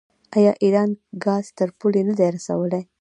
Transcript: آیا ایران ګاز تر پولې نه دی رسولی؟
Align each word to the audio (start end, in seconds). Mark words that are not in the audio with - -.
آیا 0.37 0.51
ایران 0.63 0.89
ګاز 1.23 1.45
تر 1.57 1.69
پولې 1.79 2.01
نه 2.07 2.13
دی 2.19 2.27
رسولی؟ 2.35 2.81